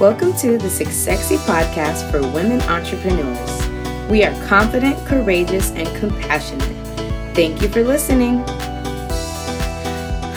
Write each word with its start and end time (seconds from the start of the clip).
Welcome 0.00 0.32
to 0.38 0.56
the 0.56 0.68
SuccesSexy 0.68 1.36
podcast 1.44 2.10
for 2.10 2.22
women 2.32 2.62
entrepreneurs. 2.62 3.68
We 4.08 4.24
are 4.24 4.32
confident, 4.46 4.96
courageous, 5.06 5.72
and 5.72 5.86
compassionate. 5.98 6.74
Thank 7.36 7.60
you 7.60 7.68
for 7.68 7.84
listening. 7.84 8.38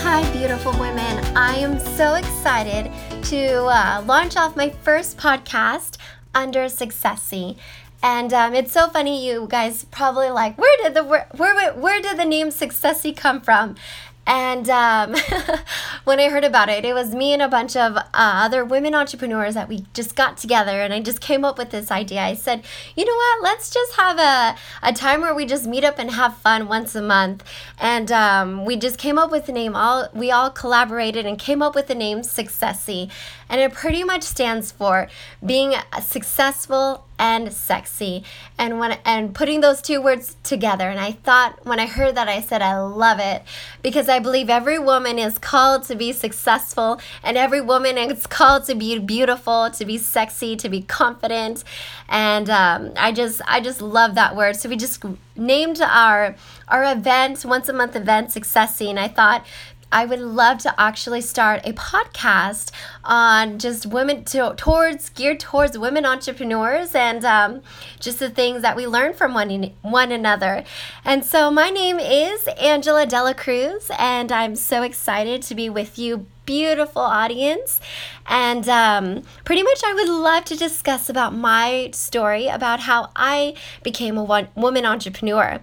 Hi, 0.02 0.30
beautiful 0.34 0.74
women. 0.74 1.24
I 1.38 1.56
am 1.60 1.80
so 1.80 2.16
excited 2.16 2.92
to 3.24 3.64
uh, 3.68 4.04
launch 4.06 4.36
off 4.36 4.58
my 4.58 4.70
first 4.70 5.18
podcast 5.18 5.96
under 6.36 6.66
SuccesSexy. 6.66 7.56
And 8.04 8.34
um, 8.34 8.54
it's 8.54 8.74
so 8.74 8.90
funny, 8.90 9.26
you 9.26 9.48
guys 9.50 9.86
probably 9.86 10.30
like, 10.30 10.58
where 10.58 10.76
did 10.84 10.94
the 10.94 11.06
where, 11.06 11.30
where, 11.38 11.74
where 11.74 12.02
did 12.02 12.18
the 12.20 12.26
name 12.26 12.50
SuccesSexy 12.50 13.16
come 13.16 13.40
from? 13.40 13.78
And 14.26 14.70
um, 14.70 15.16
when 16.06 16.20
I 16.20 16.30
heard 16.30 16.46
about 16.46 16.70
it, 16.70 16.86
it 16.86 16.94
was 16.94 17.14
me 17.14 17.34
and 17.34 17.42
a 17.42 17.50
bunch 17.50 17.76
of 17.76 17.98
uh, 17.98 18.04
other 18.14 18.64
women 18.64 18.96
entrepreneurs 18.96 19.54
that 19.56 19.68
we 19.68 19.86
just 19.94 20.16
got 20.16 20.38
together 20.38 20.82
and 20.82 20.94
I 20.94 21.02
just 21.02 21.20
came 21.20 21.44
up 21.44 21.58
with 21.58 21.72
this 21.72 21.92
idea. 21.92 22.22
I 22.22 22.34
said, 22.34 22.64
you 22.96 23.06
know 23.06 23.14
what, 23.14 23.44
let's 23.44 23.70
just 23.70 23.96
have 23.98 24.18
a, 24.20 24.56
a 24.82 24.94
time 24.94 25.22
where 25.22 25.36
we 25.36 25.46
just 25.46 25.68
meet 25.68 25.84
up 25.84 26.00
and 26.00 26.12
have 26.12 26.38
fun 26.38 26.70
once 26.70 26.96
a 26.96 27.02
month. 27.02 27.44
And 27.80 28.12
um, 28.12 28.64
we 28.64 28.78
just 28.78 28.98
came 28.98 29.18
up 29.18 29.30
with 29.30 29.46
the 29.46 29.52
name, 29.52 29.76
all 29.76 30.08
we 30.14 30.32
all 30.32 30.50
collaborated 30.50 31.26
and 31.26 31.38
came 31.38 31.62
up 31.62 31.76
with 31.76 31.88
the 31.88 31.96
name 31.96 32.20
SuccesSexy. 32.20 33.12
And 33.54 33.62
it 33.62 33.72
pretty 33.72 34.04
much 34.04 34.24
stands 34.24 34.72
for 34.72 35.08
being 35.46 35.76
successful 36.02 37.06
and 37.20 37.54
sexy. 37.54 38.24
And 38.58 38.80
when 38.80 38.98
and 39.06 39.36
putting 39.36 39.62
those 39.62 39.80
two 39.80 40.02
words 40.02 40.36
together 40.42 40.90
and 40.90 41.00
i 41.00 41.12
thought 41.12 41.64
when 41.64 41.80
i 41.80 41.86
heard 41.86 42.16
that 42.16 42.28
i 42.28 42.42
said 42.42 42.64
i 42.64 42.80
love 42.80 43.20
it. 43.20 43.44
Because 43.84 44.10
i 44.10 44.18
believe 44.18 44.50
every 44.50 44.80
woman 44.80 45.20
is 45.20 45.38
called 45.38 45.84
to 45.84 45.96
be 45.96 46.12
successful 46.12 47.00
and 47.22 47.38
every 47.38 47.62
woman 47.62 47.96
is 48.00 48.26
called 48.26 48.66
to 48.66 48.74
be 48.74 48.98
beautiful 48.98 49.70
to 49.70 49.86
be 49.86 50.00
sexy 50.00 50.56
to 50.56 50.68
be 50.68 50.82
confident. 50.82 51.64
And 52.10 52.50
um, 52.50 52.94
i 52.98 53.12
just 53.12 53.40
i 53.48 53.62
just 53.62 53.84
love 53.84 54.16
that 54.16 54.36
word. 54.36 54.56
So 54.56 54.68
we 54.68 54.78
just 54.78 55.04
named 55.36 55.80
our 55.80 56.36
our 56.68 56.92
event 56.92 57.46
once 57.46 57.70
a 57.70 57.74
month 57.74 57.96
event 57.96 58.30
SuccesSexy 58.30 58.90
and 58.90 59.00
i 59.00 59.08
thought 59.08 59.46
I 59.94 60.06
would 60.06 60.20
love 60.20 60.58
to 60.60 60.74
actually 60.82 61.22
start 61.22 61.62
a 61.66 61.72
podcast 61.74 62.72
on 63.04 63.60
just 63.60 63.86
women 63.86 64.26
to, 64.26 64.56
towards 64.58 65.10
geared 65.10 65.40
towards 65.40 65.78
women 65.78 66.04
entrepreneurs 66.04 66.96
and 66.96 67.24
um, 67.24 67.62
just 68.00 68.18
the 68.18 68.32
things 68.32 68.64
that 68.64 68.76
we 68.76 68.88
learn 68.88 69.14
from 69.14 69.36
one 69.36 69.72
one 69.84 70.12
another. 70.12 70.64
And 71.06 71.24
so 71.24 71.52
my 71.52 71.70
name 71.70 72.00
is 72.00 72.48
Angela 72.60 73.06
Dela 73.06 73.36
Cruz, 73.36 73.92
and 74.00 74.32
I'm 74.32 74.56
so 74.56 74.82
excited 74.82 75.44
to 75.44 75.54
be 75.54 75.70
with 75.70 76.00
you 76.00 76.26
beautiful 76.46 77.04
audience 77.04 77.80
and 78.28 78.68
um, 78.68 79.24
pretty 79.46 79.64
much 79.64 79.82
i 79.86 79.94
would 79.94 80.10
love 80.10 80.44
to 80.44 80.58
discuss 80.58 81.10
about 81.10 81.34
my 81.34 81.90
story 81.94 82.48
about 82.48 82.82
how 82.82 83.10
i 83.16 83.54
became 83.82 84.18
a 84.18 84.24
one, 84.24 84.50
woman 84.54 84.86
entrepreneur 84.86 85.62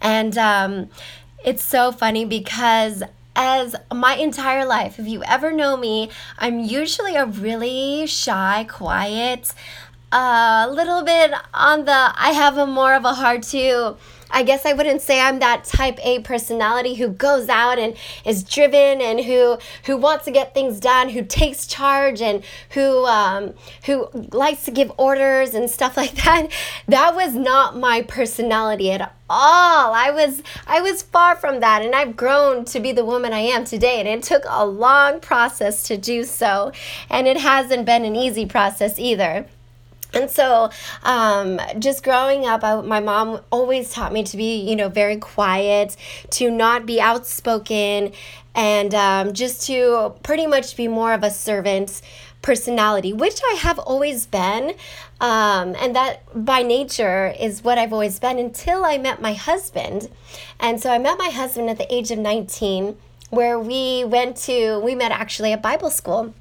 and 0.00 0.38
um, 0.38 0.88
it's 1.44 1.62
so 1.62 1.92
funny 1.92 2.24
because 2.24 3.02
as 3.34 3.74
my 3.92 4.16
entire 4.16 4.64
life. 4.64 4.98
If 4.98 5.08
you 5.08 5.22
ever 5.24 5.52
know 5.52 5.76
me, 5.76 6.10
I'm 6.38 6.60
usually 6.60 7.16
a 7.16 7.26
really 7.26 8.06
shy, 8.06 8.66
quiet, 8.68 9.54
a 10.12 10.16
uh, 10.16 10.66
little 10.70 11.02
bit 11.02 11.32
on 11.54 11.86
the 11.86 11.92
I 11.92 12.32
have 12.34 12.58
a 12.58 12.66
more 12.66 12.94
of 12.94 13.04
a 13.04 13.14
hard 13.14 13.42
to 13.44 13.96
I 14.32 14.42
guess 14.42 14.64
I 14.64 14.72
wouldn't 14.72 15.02
say 15.02 15.20
I'm 15.20 15.38
that 15.40 15.64
type 15.64 15.98
A 16.04 16.20
personality 16.20 16.94
who 16.94 17.08
goes 17.08 17.48
out 17.48 17.78
and 17.78 17.94
is 18.24 18.42
driven 18.42 19.00
and 19.00 19.20
who 19.20 19.58
who 19.84 19.96
wants 19.96 20.24
to 20.24 20.30
get 20.30 20.54
things 20.54 20.80
done, 20.80 21.10
who 21.10 21.22
takes 21.22 21.66
charge 21.66 22.20
and 22.22 22.42
who 22.70 23.04
um, 23.04 23.54
who 23.84 24.08
likes 24.32 24.64
to 24.64 24.70
give 24.70 24.90
orders 24.96 25.54
and 25.54 25.70
stuff 25.70 25.96
like 26.02 26.14
that. 26.24 26.48
That 26.88 27.14
was 27.14 27.34
not 27.34 27.76
my 27.76 28.02
personality 28.02 28.90
at 28.90 29.14
all. 29.28 29.92
I 29.94 30.10
was 30.10 30.42
I 30.66 30.80
was 30.80 31.02
far 31.02 31.36
from 31.36 31.60
that 31.60 31.82
and 31.82 31.94
I've 31.94 32.16
grown 32.16 32.64
to 32.66 32.80
be 32.80 32.92
the 32.92 33.04
woman 33.04 33.32
I 33.32 33.40
am 33.40 33.64
today 33.64 34.00
and 34.00 34.08
it 34.08 34.22
took 34.22 34.44
a 34.48 34.66
long 34.66 35.20
process 35.20 35.82
to 35.84 35.96
do 35.96 36.24
so 36.24 36.72
and 37.10 37.26
it 37.26 37.38
hasn't 37.38 37.86
been 37.86 38.04
an 38.04 38.16
easy 38.16 38.46
process 38.46 38.98
either. 38.98 39.46
And 40.14 40.30
so, 40.30 40.70
um, 41.04 41.60
just 41.78 42.04
growing 42.04 42.46
up, 42.46 42.62
I, 42.62 42.80
my 42.82 43.00
mom 43.00 43.40
always 43.50 43.92
taught 43.92 44.12
me 44.12 44.22
to 44.24 44.36
be, 44.36 44.60
you 44.60 44.76
know, 44.76 44.88
very 44.88 45.16
quiet, 45.16 45.96
to 46.32 46.50
not 46.50 46.84
be 46.84 47.00
outspoken, 47.00 48.12
and 48.54 48.94
um, 48.94 49.32
just 49.32 49.66
to 49.68 50.14
pretty 50.22 50.46
much 50.46 50.76
be 50.76 50.86
more 50.86 51.14
of 51.14 51.22
a 51.22 51.30
servant 51.30 52.02
personality, 52.42 53.12
which 53.12 53.40
I 53.52 53.54
have 53.60 53.78
always 53.78 54.26
been. 54.26 54.74
Um, 55.20 55.76
and 55.80 55.94
that 55.94 56.22
by 56.34 56.62
nature 56.62 57.32
is 57.38 57.62
what 57.62 57.78
I've 57.78 57.92
always 57.92 58.18
been 58.18 58.38
until 58.38 58.84
I 58.84 58.98
met 58.98 59.22
my 59.22 59.34
husband. 59.34 60.10
And 60.58 60.80
so 60.80 60.90
I 60.90 60.98
met 60.98 61.16
my 61.16 61.30
husband 61.30 61.70
at 61.70 61.78
the 61.78 61.92
age 61.94 62.10
of 62.10 62.18
19, 62.18 62.96
where 63.30 63.58
we 63.58 64.04
went 64.04 64.36
to, 64.38 64.80
we 64.80 64.94
met 64.94 65.12
actually 65.12 65.52
at 65.52 65.62
Bible 65.62 65.90
school. 65.90 66.34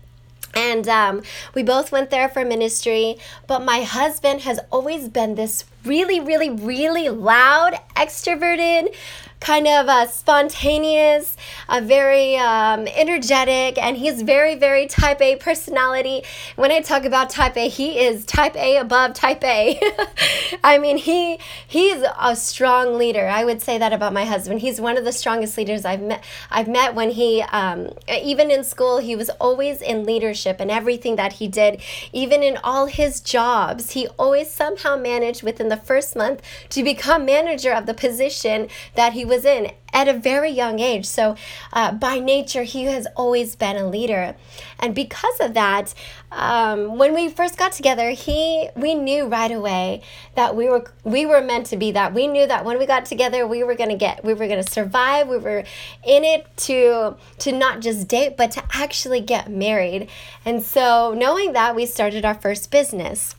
And 0.53 0.87
um, 0.87 1.21
we 1.53 1.63
both 1.63 1.91
went 1.91 2.09
there 2.09 2.29
for 2.29 2.43
ministry. 2.43 3.17
But 3.47 3.63
my 3.63 3.81
husband 3.81 4.41
has 4.41 4.59
always 4.71 5.07
been 5.07 5.35
this 5.35 5.65
really, 5.85 6.19
really, 6.19 6.49
really 6.49 7.09
loud, 7.09 7.79
extroverted, 7.95 8.93
kind 9.41 9.67
of 9.67 9.89
uh, 9.89 10.07
spontaneous, 10.07 11.35
uh, 11.67 11.81
very 11.83 12.37
um, 12.37 12.87
energetic, 12.87 13.77
and 13.77 13.97
he's 13.97 14.21
very, 14.21 14.55
very 14.55 14.85
type 14.85 15.19
A 15.19 15.35
personality. 15.35 16.23
When 16.55 16.71
I 16.71 16.79
talk 16.79 17.03
about 17.03 17.31
type 17.31 17.57
A, 17.57 17.67
he 17.67 17.99
is 17.99 18.23
type 18.23 18.55
A 18.55 18.77
above 18.77 19.13
type 19.13 19.43
A. 19.43 19.81
I 20.63 20.77
mean, 20.77 20.97
he 20.97 21.39
he's 21.67 22.03
a 22.19 22.35
strong 22.35 22.97
leader. 22.97 23.27
I 23.27 23.43
would 23.43 23.61
say 23.61 23.79
that 23.79 23.91
about 23.91 24.13
my 24.13 24.25
husband. 24.25 24.61
He's 24.61 24.79
one 24.79 24.95
of 24.95 25.03
the 25.03 25.11
strongest 25.11 25.57
leaders 25.57 25.85
I've 25.85 26.01
met. 26.01 26.23
I've 26.51 26.67
met 26.67 26.93
when 26.93 27.09
he, 27.09 27.41
um, 27.41 27.89
even 28.07 28.51
in 28.51 28.63
school, 28.63 28.99
he 28.99 29.15
was 29.15 29.31
always 29.31 29.81
in 29.81 30.05
leadership 30.05 30.57
and 30.59 30.69
everything 30.69 31.15
that 31.15 31.33
he 31.33 31.47
did. 31.47 31.81
Even 32.13 32.43
in 32.43 32.57
all 32.63 32.85
his 32.85 33.19
jobs, 33.19 33.91
he 33.91 34.07
always 34.19 34.51
somehow 34.51 34.95
managed 34.95 35.41
within 35.41 35.69
the 35.69 35.77
first 35.77 36.15
month 36.15 36.43
to 36.69 36.83
become 36.83 37.25
manager 37.25 37.73
of 37.73 37.87
the 37.87 37.93
position 37.95 38.67
that 38.93 39.13
he 39.13 39.25
was 39.31 39.45
in 39.45 39.71
at 39.93 40.07
a 40.07 40.13
very 40.13 40.51
young 40.51 40.79
age. 40.79 41.05
So, 41.05 41.35
uh, 41.73 41.93
by 41.93 42.19
nature, 42.19 42.63
he 42.63 42.83
has 42.83 43.07
always 43.15 43.55
been 43.55 43.77
a 43.77 43.87
leader, 43.87 44.35
and 44.79 44.93
because 44.93 45.39
of 45.39 45.53
that, 45.53 45.93
um, 46.31 46.97
when 46.97 47.13
we 47.13 47.29
first 47.29 47.57
got 47.57 47.71
together, 47.71 48.11
he 48.11 48.69
we 48.75 48.93
knew 48.93 49.27
right 49.27 49.51
away 49.51 50.01
that 50.35 50.55
we 50.55 50.69
were 50.69 50.91
we 51.03 51.25
were 51.25 51.41
meant 51.41 51.67
to 51.67 51.77
be 51.77 51.91
that. 51.93 52.13
We 52.13 52.27
knew 52.27 52.45
that 52.45 52.65
when 52.65 52.77
we 52.77 52.85
got 52.85 53.05
together, 53.05 53.47
we 53.47 53.63
were 53.63 53.75
gonna 53.75 53.97
get 53.97 54.23
we 54.23 54.33
were 54.33 54.47
gonna 54.47 54.63
survive. 54.63 55.27
We 55.27 55.37
were 55.37 55.63
in 56.05 56.23
it 56.23 56.45
to 56.67 57.15
to 57.39 57.51
not 57.51 57.79
just 57.79 58.07
date, 58.07 58.35
but 58.37 58.51
to 58.51 58.63
actually 58.73 59.21
get 59.21 59.49
married. 59.49 60.09
And 60.45 60.61
so, 60.61 61.15
knowing 61.17 61.53
that, 61.53 61.75
we 61.75 61.85
started 61.85 62.25
our 62.25 62.35
first 62.35 62.69
business. 62.69 63.35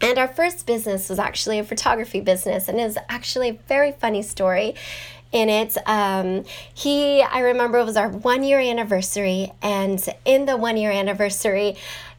And 0.00 0.18
our 0.18 0.28
first 0.28 0.66
business 0.66 1.08
was 1.08 1.18
actually 1.18 1.58
a 1.58 1.64
photography 1.64 2.20
business, 2.20 2.68
and 2.68 2.76
was 2.76 2.98
actually 3.08 3.48
a 3.50 3.58
very 3.68 3.92
funny 3.92 4.22
story 4.22 4.74
in 5.34 5.50
it. 5.50 5.76
Um, 5.84 6.44
he, 6.72 7.20
I 7.22 7.40
remember 7.40 7.78
it 7.78 7.84
was 7.84 7.98
our 7.98 8.08
one 8.08 8.42
year 8.44 8.60
anniversary, 8.60 9.52
and 9.60 10.02
in 10.24 10.46
the 10.46 10.56
one 10.56 10.78
year 10.78 10.92
anniversary, 10.92 11.76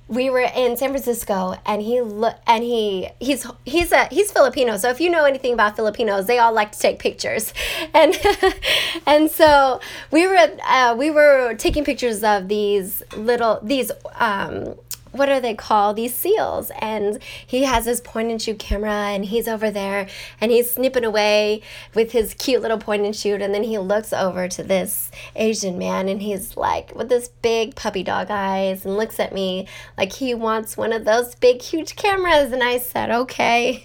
we 0.08 0.30
were 0.30 0.42
in 0.56 0.78
San 0.78 0.90
Francisco 0.90 1.56
and 1.66 1.81
he 1.81 1.98
and 1.98 2.64
he 2.64 3.09
he's 3.20 3.48
he's 3.66 3.92
a 3.92 4.06
he's 4.12 4.31
Filipino 4.31 4.78
so 4.78 4.90
if 4.90 5.02
you 5.02 5.09
know 5.09 5.26
anything 5.26 5.53
about 5.53 5.76
Filipinos 5.76 6.28
they 6.28 6.38
all 6.38 6.53
like 6.53 6.72
to 6.74 6.80
take 6.80 7.00
pictures 7.00 7.53
and 7.94 8.16
and 9.08 9.32
so 9.32 9.79
we 10.11 10.28
were 10.28 10.38
uh, 10.64 10.96
we 10.96 11.09
were 11.09 11.56
taking 11.56 11.84
pictures 11.84 12.23
of 12.23 12.47
these 12.47 13.02
little 13.18 13.59
these 13.64 13.91
um 14.20 14.76
what 15.17 15.29
are 15.29 15.40
they 15.40 15.56
called? 15.56 15.96
These 15.96 16.14
seals. 16.14 16.72
And 16.79 17.20
he 17.46 17.64
has 17.64 17.85
his 17.85 18.02
point 18.02 18.32
and 18.32 18.41
shoot 18.41 18.59
camera 18.59 18.91
and 18.91 19.26
he's 19.26 19.47
over 19.47 19.72
there 19.72 20.08
and 20.40 20.52
he's 20.52 20.72
snipping 20.72 21.06
away 21.06 21.62
with 21.94 22.12
his 22.12 22.34
cute 22.34 22.62
little 22.62 22.78
point 22.78 23.03
and 23.03 23.16
shoot. 23.16 23.41
And 23.41 23.53
then 23.53 23.64
he 23.64 23.78
looks 23.78 24.14
over 24.14 24.47
to 24.47 24.64
this 24.64 25.12
Asian 25.35 25.78
man 25.78 26.09
and 26.09 26.22
he's 26.22 26.58
like 26.58 26.96
with 26.96 27.09
this 27.09 27.29
big 27.41 27.76
puppy 27.76 28.03
dog 28.03 28.28
eyes 28.29 28.85
and 28.85 28.97
looks 28.97 29.20
at 29.20 29.34
me 29.34 29.67
like 29.97 30.14
he 30.14 30.34
wants 30.34 30.78
one 30.78 30.94
of 30.94 31.06
those 31.06 31.35
big, 31.35 31.61
huge 31.61 31.96
cameras. 31.96 32.52
And 32.52 32.64
I 32.64 32.78
said, 32.78 33.11
okay. 33.11 33.84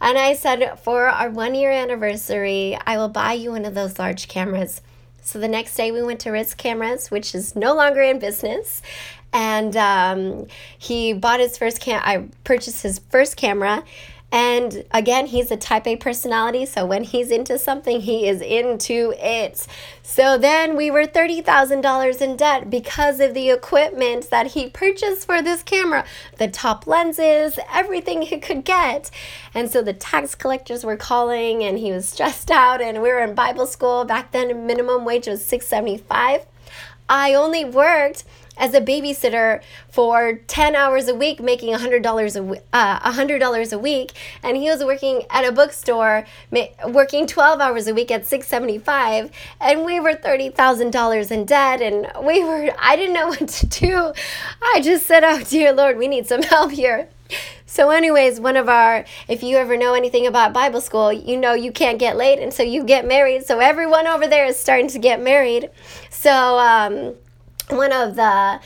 And 0.00 0.18
I 0.18 0.34
said, 0.34 0.78
for 0.80 1.06
our 1.06 1.30
one 1.30 1.54
year 1.54 1.70
anniversary, 1.70 2.78
I 2.86 2.98
will 2.98 3.08
buy 3.08 3.32
you 3.32 3.52
one 3.52 3.64
of 3.64 3.74
those 3.74 3.98
large 3.98 4.28
cameras. 4.28 4.82
So 5.26 5.40
the 5.40 5.48
next 5.48 5.74
day 5.74 5.90
we 5.90 6.04
went 6.04 6.20
to 6.20 6.30
Ritz 6.30 6.54
Cameras, 6.54 7.10
which 7.10 7.34
is 7.34 7.56
no 7.56 7.74
longer 7.74 8.00
in 8.00 8.20
business, 8.20 8.80
and 9.36 9.76
um, 9.76 10.46
he 10.78 11.12
bought 11.12 11.40
his 11.40 11.58
first 11.58 11.78
cam. 11.78 12.00
I 12.02 12.26
purchased 12.44 12.82
his 12.82 13.00
first 13.10 13.36
camera, 13.36 13.84
And 14.32 14.84
again, 14.92 15.26
he's 15.26 15.50
a 15.50 15.58
type 15.58 15.86
A 15.86 15.94
personality, 15.96 16.64
so 16.64 16.86
when 16.86 17.04
he's 17.04 17.30
into 17.30 17.58
something, 17.58 18.00
he 18.00 18.26
is 18.28 18.40
into 18.40 19.14
it. 19.18 19.66
So 20.02 20.38
then 20.38 20.74
we 20.74 20.90
were 20.90 21.06
$30,000 21.06 22.20
in 22.22 22.36
debt 22.36 22.70
because 22.70 23.20
of 23.20 23.34
the 23.34 23.50
equipment 23.50 24.30
that 24.30 24.48
he 24.48 24.70
purchased 24.70 25.26
for 25.26 25.42
this 25.42 25.62
camera 25.62 26.06
the 26.38 26.48
top 26.48 26.86
lenses, 26.86 27.58
everything 27.72 28.22
he 28.22 28.38
could 28.38 28.64
get. 28.64 29.10
And 29.52 29.70
so 29.70 29.82
the 29.82 29.92
tax 29.92 30.34
collectors 30.34 30.82
were 30.82 30.96
calling 30.96 31.62
and 31.62 31.78
he 31.78 31.92
was 31.92 32.08
stressed 32.08 32.50
out 32.50 32.80
and 32.80 33.02
we 33.02 33.10
were 33.10 33.20
in 33.20 33.34
Bible 33.34 33.66
school. 33.66 34.06
Back 34.06 34.32
then 34.32 34.66
minimum 34.66 35.04
wage 35.04 35.26
was 35.26 35.44
675. 35.44 36.46
I 37.08 37.34
only 37.34 37.64
worked 37.64 38.24
as 38.56 38.74
a 38.74 38.80
babysitter 38.80 39.62
for 39.88 40.40
10 40.46 40.74
hours 40.74 41.08
a 41.08 41.14
week 41.14 41.40
making 41.40 41.74
$100 41.74 42.36
a, 42.36 42.62
uh, 42.72 43.12
$100 43.12 43.72
a 43.72 43.78
week 43.78 44.12
and 44.42 44.56
he 44.56 44.68
was 44.68 44.84
working 44.84 45.22
at 45.30 45.44
a 45.44 45.52
bookstore 45.52 46.24
ma- 46.50 46.66
working 46.88 47.26
12 47.26 47.60
hours 47.60 47.86
a 47.86 47.94
week 47.94 48.10
at 48.10 48.26
675 48.26 49.30
and 49.60 49.84
we 49.84 50.00
were 50.00 50.14
$30,000 50.14 51.30
in 51.30 51.44
debt 51.44 51.80
and 51.80 52.06
we 52.24 52.42
were 52.44 52.70
I 52.78 52.96
didn't 52.96 53.14
know 53.14 53.28
what 53.28 53.48
to 53.48 53.66
do. 53.66 54.12
I 54.62 54.80
just 54.82 55.06
said, 55.06 55.24
"Oh 55.24 55.42
dear 55.42 55.72
lord, 55.72 55.98
we 55.98 56.08
need 56.08 56.26
some 56.26 56.42
help 56.54 56.72
here." 56.72 57.08
So, 57.66 57.90
anyways, 57.90 58.38
one 58.38 58.56
of 58.56 58.68
our, 58.68 59.04
if 59.26 59.42
you 59.42 59.56
ever 59.56 59.76
know 59.76 59.94
anything 59.94 60.26
about 60.26 60.52
Bible 60.52 60.80
school, 60.80 61.12
you 61.12 61.36
know 61.36 61.52
you 61.52 61.72
can't 61.72 61.98
get 61.98 62.16
late 62.16 62.38
and 62.38 62.54
so 62.54 62.62
you 62.62 62.84
get 62.84 63.04
married. 63.04 63.44
So, 63.44 63.58
everyone 63.58 64.06
over 64.06 64.28
there 64.28 64.46
is 64.46 64.58
starting 64.58 64.88
to 64.88 64.98
get 64.98 65.20
married. 65.20 65.70
So, 66.08 66.58
um, 66.58 67.14
one 67.68 67.92
of 67.92 68.16
the 68.16 68.60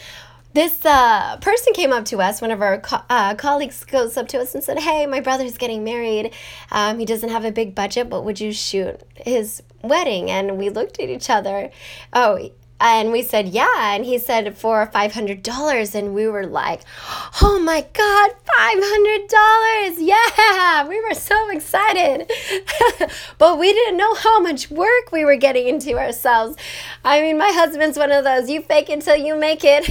this 0.52 0.84
uh, 0.84 1.36
person 1.36 1.72
came 1.74 1.92
up 1.92 2.06
to 2.06 2.18
us, 2.18 2.40
one 2.40 2.50
of 2.50 2.60
our 2.60 2.80
co- 2.80 3.02
uh, 3.08 3.36
colleagues 3.36 3.84
goes 3.84 4.16
up 4.16 4.26
to 4.28 4.40
us 4.40 4.52
and 4.54 4.64
said, 4.64 4.80
Hey, 4.80 5.06
my 5.06 5.20
brother's 5.20 5.56
getting 5.56 5.84
married. 5.84 6.34
Um, 6.72 6.98
he 6.98 7.04
doesn't 7.04 7.28
have 7.28 7.44
a 7.44 7.52
big 7.52 7.74
budget, 7.74 8.10
but 8.10 8.24
would 8.24 8.40
you 8.40 8.52
shoot 8.52 9.00
his 9.14 9.62
wedding? 9.82 10.28
And 10.28 10.58
we 10.58 10.68
looked 10.68 10.98
at 10.98 11.08
each 11.08 11.30
other. 11.30 11.70
Oh, 12.12 12.50
and 12.80 13.12
we 13.12 13.22
said, 13.22 13.48
yeah. 13.48 13.94
And 13.94 14.04
he 14.04 14.18
said, 14.18 14.56
for 14.56 14.86
$500. 14.86 15.94
And 15.94 16.14
we 16.14 16.26
were 16.26 16.46
like, 16.46 16.82
oh 17.42 17.58
my 17.58 17.86
God, 17.92 18.30
$500. 18.58 19.94
Yeah. 19.98 20.88
We 20.88 21.00
were 21.02 21.14
so 21.14 21.50
excited. 21.50 22.30
but 23.38 23.58
we 23.58 23.72
didn't 23.72 23.98
know 23.98 24.14
how 24.14 24.40
much 24.40 24.70
work 24.70 25.12
we 25.12 25.24
were 25.24 25.36
getting 25.36 25.68
into 25.68 25.98
ourselves. 25.98 26.56
I 27.04 27.20
mean, 27.20 27.38
my 27.38 27.50
husband's 27.52 27.98
one 27.98 28.10
of 28.10 28.24
those, 28.24 28.48
you 28.48 28.62
fake 28.62 28.88
until 28.88 29.16
you 29.16 29.36
make 29.36 29.60
it. 29.62 29.84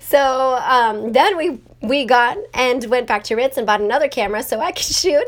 so 0.02 0.58
um, 0.64 1.12
then 1.12 1.36
we 1.36 1.60
we 1.84 2.06
got 2.06 2.38
and 2.54 2.84
went 2.86 3.06
back 3.06 3.24
to 3.24 3.36
Ritz 3.36 3.56
and 3.56 3.66
bought 3.66 3.80
another 3.80 4.08
camera 4.08 4.42
so 4.42 4.58
I 4.60 4.72
could 4.72 4.84
shoot. 4.84 5.26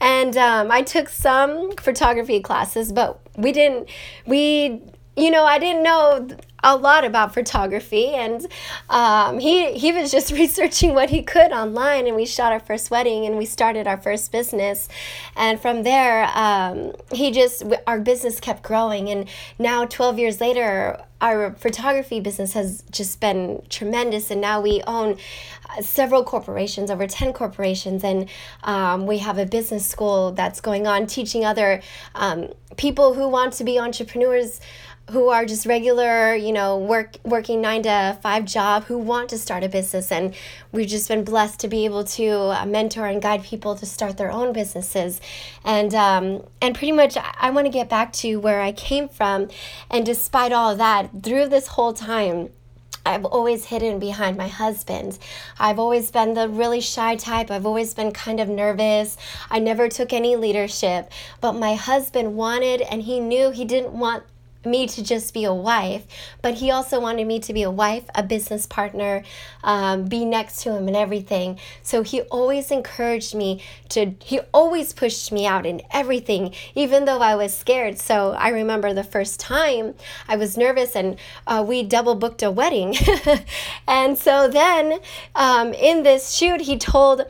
And 0.00 0.36
um, 0.36 0.70
I 0.70 0.82
took 0.82 1.08
some 1.08 1.72
photography 1.76 2.40
classes, 2.40 2.92
but 2.92 3.20
we 3.36 3.52
didn't, 3.52 3.88
we 4.26 4.80
you 5.16 5.30
know, 5.30 5.44
I 5.44 5.58
didn't 5.58 5.82
know 5.82 6.28
a 6.62 6.76
lot 6.76 7.04
about 7.04 7.34
photography, 7.34 8.08
and 8.08 8.46
um, 8.88 9.38
he 9.38 9.72
he 9.72 9.92
was 9.92 10.10
just 10.10 10.32
researching 10.42 10.94
what 10.94 11.10
he 11.10 11.22
could 11.22 11.52
online, 11.52 12.06
and 12.06 12.16
we 12.16 12.26
shot 12.26 12.52
our 12.52 12.60
first 12.60 12.90
wedding, 12.90 13.26
and 13.26 13.36
we 13.36 13.46
started 13.46 13.86
our 13.86 13.96
first 13.96 14.32
business, 14.32 14.88
and 15.36 15.60
from 15.60 15.82
there, 15.82 16.30
um, 16.34 16.92
he 17.12 17.30
just 17.30 17.64
our 17.86 18.00
business 18.00 18.40
kept 18.40 18.62
growing, 18.62 19.08
and 19.08 19.28
now 19.58 19.84
twelve 19.84 20.18
years 20.18 20.40
later, 20.40 21.02
our 21.20 21.52
photography 21.54 22.20
business 22.20 22.52
has 22.54 22.82
just 22.90 23.20
been 23.20 23.62
tremendous, 23.68 24.30
and 24.30 24.40
now 24.40 24.60
we 24.60 24.82
own 24.86 25.18
uh, 25.68 25.82
several 25.82 26.24
corporations, 26.24 26.90
over 26.90 27.06
10 27.06 27.32
corporations, 27.32 28.02
and 28.02 28.28
um, 28.64 29.06
we 29.06 29.18
have 29.18 29.36
a 29.38 29.44
business 29.44 29.86
school 29.86 30.32
that's 30.32 30.60
going 30.60 30.86
on 30.86 31.06
teaching 31.06 31.44
other 31.44 31.82
um, 32.14 32.48
people 32.76 33.14
who 33.14 33.28
want 33.28 33.52
to 33.52 33.64
be 33.64 33.78
entrepreneurs 33.78 34.60
who 35.10 35.28
are 35.28 35.44
just 35.44 35.66
regular, 35.66 36.34
you 36.34 36.52
know, 36.52 36.78
work 36.78 37.16
working 37.24 37.60
nine 37.60 37.82
to 37.82 38.18
five 38.22 38.44
job 38.44 38.84
who 38.84 38.98
want 38.98 39.28
to 39.30 39.38
start 39.38 39.64
a 39.64 39.68
business, 39.68 40.10
and 40.10 40.34
we've 40.72 40.88
just 40.88 41.08
been 41.08 41.24
blessed 41.24 41.60
to 41.60 41.68
be 41.68 41.84
able 41.84 42.04
to 42.04 42.28
uh, 42.28 42.64
mentor 42.66 43.06
and 43.06 43.20
guide 43.20 43.42
people 43.42 43.74
to 43.76 43.86
start 43.86 44.16
their 44.16 44.30
own 44.30 44.52
businesses, 44.52 45.20
and 45.64 45.94
um, 45.94 46.44
and 46.60 46.74
pretty 46.74 46.92
much 46.92 47.16
I, 47.16 47.34
I 47.40 47.50
want 47.50 47.66
to 47.66 47.72
get 47.72 47.88
back 47.88 48.12
to 48.14 48.36
where 48.36 48.60
I 48.60 48.72
came 48.72 49.08
from, 49.08 49.48
and 49.90 50.06
despite 50.06 50.52
all 50.52 50.70
of 50.70 50.78
that, 50.78 51.22
through 51.22 51.48
this 51.48 51.68
whole 51.68 51.92
time. 51.92 52.50
I've 53.06 53.24
always 53.24 53.64
hidden 53.64 53.98
behind 53.98 54.36
my 54.36 54.48
husband. 54.48 55.18
I've 55.58 55.78
always 55.78 56.10
been 56.10 56.34
the 56.34 56.50
really 56.50 56.82
shy 56.82 57.16
type. 57.16 57.50
I've 57.50 57.64
always 57.64 57.94
been 57.94 58.12
kind 58.12 58.40
of 58.40 58.48
nervous. 58.48 59.16
I 59.50 59.58
never 59.58 59.88
took 59.88 60.12
any 60.12 60.36
leadership. 60.36 61.10
But 61.40 61.54
my 61.54 61.76
husband 61.76 62.36
wanted, 62.36 62.82
and 62.82 63.02
he 63.02 63.18
knew 63.18 63.52
he 63.52 63.64
didn't 63.64 63.94
want 63.94 64.24
me 64.64 64.86
to 64.86 65.02
just 65.02 65.32
be 65.32 65.44
a 65.44 65.54
wife, 65.54 66.06
but 66.42 66.54
he 66.54 66.70
also 66.70 67.00
wanted 67.00 67.26
me 67.26 67.40
to 67.40 67.52
be 67.52 67.62
a 67.62 67.70
wife, 67.70 68.04
a 68.14 68.22
business 68.22 68.66
partner, 68.66 69.22
um, 69.64 70.04
be 70.04 70.24
next 70.24 70.62
to 70.62 70.74
him 70.74 70.86
and 70.86 70.96
everything. 70.96 71.58
So 71.82 72.02
he 72.02 72.22
always 72.22 72.70
encouraged 72.70 73.34
me 73.34 73.62
to, 73.90 74.14
he 74.22 74.40
always 74.52 74.92
pushed 74.92 75.32
me 75.32 75.46
out 75.46 75.64
in 75.64 75.82
everything, 75.90 76.54
even 76.74 77.04
though 77.04 77.20
I 77.20 77.36
was 77.36 77.56
scared. 77.56 77.98
So 77.98 78.32
I 78.32 78.48
remember 78.48 78.92
the 78.92 79.04
first 79.04 79.40
time 79.40 79.94
I 80.28 80.36
was 80.36 80.56
nervous 80.56 80.94
and 80.94 81.16
uh, 81.46 81.64
we 81.66 81.82
double 81.82 82.14
booked 82.14 82.42
a 82.42 82.50
wedding. 82.50 82.96
and 83.88 84.18
so 84.18 84.48
then 84.48 85.00
um, 85.34 85.72
in 85.72 86.02
this 86.02 86.32
shoot, 86.32 86.60
he 86.60 86.76
told, 86.76 87.24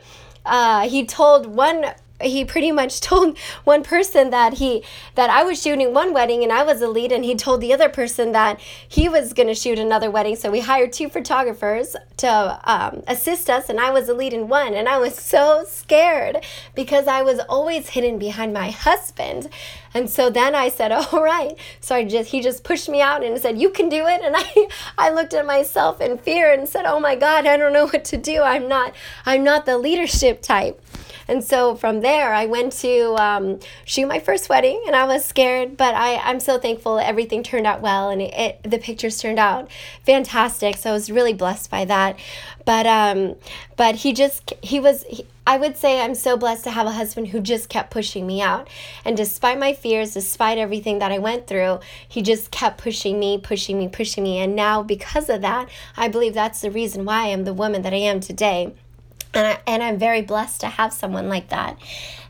uh, 0.45 0.87
he 0.87 1.05
told 1.05 1.45
one 1.45 1.85
he 2.23 2.45
pretty 2.45 2.71
much 2.71 3.01
told 3.11 3.37
one 3.63 3.83
person 3.83 4.29
that 4.29 4.53
he 4.55 4.83
that 5.15 5.29
I 5.29 5.43
was 5.43 5.61
shooting 5.61 5.93
one 5.93 6.13
wedding 6.13 6.43
and 6.43 6.51
I 6.51 6.63
was 6.63 6.81
a 6.81 6.87
lead 6.87 7.11
and 7.11 7.25
he 7.25 7.35
told 7.35 7.61
the 7.61 7.73
other 7.73 7.89
person 7.89 8.31
that 8.31 8.59
he 8.87 9.09
was 9.09 9.33
going 9.33 9.47
to 9.47 9.55
shoot 9.55 9.79
another 9.79 10.09
wedding. 10.09 10.35
So 10.35 10.51
we 10.51 10.59
hired 10.61 10.93
two 10.93 11.09
photographers 11.09 11.95
to 12.17 12.59
um, 12.63 13.03
assist 13.07 13.49
us 13.49 13.69
and 13.69 13.79
I 13.79 13.91
was 13.91 14.09
a 14.09 14.13
lead 14.13 14.33
in 14.33 14.47
one. 14.47 14.73
And 14.73 14.87
I 14.87 14.97
was 14.97 15.15
so 15.31 15.65
scared 15.67 16.37
because 16.75 17.07
I 17.07 17.21
was 17.21 17.39
always 17.49 17.89
hidden 17.89 18.19
behind 18.19 18.53
my 18.53 18.69
husband. 18.69 19.49
And 19.93 20.09
so 20.09 20.29
then 20.29 20.55
I 20.55 20.69
said 20.69 20.91
all 21.11 21.23
right. 21.23 21.57
So 21.79 21.95
I 21.95 22.05
just 22.05 22.31
he 22.31 22.41
just 22.41 22.63
pushed 22.63 22.89
me 22.89 23.01
out 23.01 23.23
and 23.23 23.39
said 23.39 23.59
you 23.59 23.69
can 23.69 23.89
do 23.89 24.07
it. 24.07 24.21
And 24.23 24.35
I 24.37 24.67
I 24.97 25.09
looked 25.11 25.33
at 25.33 25.45
myself 25.45 26.01
in 26.01 26.17
fear 26.17 26.51
and 26.51 26.67
said 26.67 26.85
oh 26.85 26.99
my 26.99 27.15
god 27.15 27.45
I 27.45 27.57
don't 27.57 27.73
know 27.73 27.87
what 27.87 28.05
to 28.05 28.17
do. 28.17 28.41
I'm 28.41 28.67
not 28.67 28.93
I'm 29.25 29.43
not 29.43 29.65
the 29.65 29.77
leadership 29.77 30.41
type 30.41 30.81
and 31.31 31.41
so 31.41 31.75
from 31.75 32.01
there, 32.01 32.33
I 32.33 32.45
went 32.45 32.73
to 32.73 33.15
um, 33.15 33.61
shoot 33.85 34.05
my 34.05 34.19
first 34.19 34.49
wedding, 34.49 34.83
and 34.85 34.97
I 34.97 35.05
was 35.05 35.23
scared, 35.23 35.77
but 35.77 35.95
I, 35.95 36.17
I'm 36.17 36.41
so 36.41 36.59
thankful 36.59 36.99
everything 36.99 37.41
turned 37.41 37.65
out 37.65 37.79
well, 37.79 38.09
and 38.09 38.21
it, 38.21 38.33
it 38.33 38.69
the 38.69 38.77
pictures 38.77 39.17
turned 39.17 39.39
out 39.39 39.71
fantastic. 40.05 40.75
So 40.75 40.89
I 40.89 40.93
was 40.93 41.09
really 41.09 41.31
blessed 41.33 41.71
by 41.71 41.85
that. 41.85 42.19
But 42.65 42.85
um, 42.85 43.35
but 43.77 43.95
he 43.95 44.11
just 44.11 44.53
he 44.61 44.81
was. 44.81 45.03
He, 45.03 45.25
I 45.47 45.57
would 45.57 45.77
say 45.77 46.01
I'm 46.01 46.15
so 46.15 46.37
blessed 46.37 46.65
to 46.65 46.71
have 46.71 46.85
a 46.85 46.91
husband 46.91 47.29
who 47.29 47.39
just 47.39 47.67
kept 47.67 47.91
pushing 47.91 48.27
me 48.27 48.41
out. 48.41 48.69
And 49.03 49.17
despite 49.17 49.57
my 49.57 49.73
fears, 49.73 50.13
despite 50.13 50.57
everything 50.57 50.99
that 50.99 51.11
I 51.11 51.17
went 51.17 51.47
through, 51.47 51.79
he 52.07 52.21
just 52.21 52.51
kept 52.51 52.77
pushing 52.77 53.19
me, 53.19 53.39
pushing 53.39 53.79
me, 53.79 53.87
pushing 53.87 54.23
me. 54.23 54.37
And 54.39 54.55
now, 54.55 54.83
because 54.83 55.29
of 55.29 55.41
that, 55.41 55.69
I 55.97 56.09
believe 56.09 56.33
that's 56.33 56.61
the 56.61 56.69
reason 56.69 57.05
why 57.05 57.23
I 57.23 57.27
am 57.27 57.45
the 57.45 57.53
woman 57.53 57.81
that 57.81 57.93
I 57.93 57.97
am 57.97 58.19
today 58.19 58.73
and, 59.33 59.47
I, 59.47 59.59
and 59.67 59.83
I'm 59.83 59.97
very 59.97 60.21
blessed 60.21 60.61
to 60.61 60.67
have 60.67 60.93
someone 60.93 61.29
like 61.29 61.49
that. 61.49 61.77